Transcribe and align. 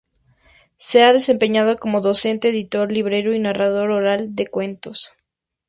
Se 0.77 1.03
ha 1.03 1.13
desempeñado 1.13 1.75
como 1.75 2.01
docente, 2.01 2.49
editor, 2.49 2.91
librero 2.91 3.35
y 3.35 3.39
narrador 3.39 3.91
oral 3.91 4.33
de 4.33 4.47
cuentos. 4.47 5.13